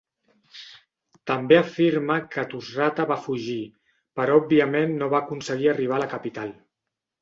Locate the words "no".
5.01-5.15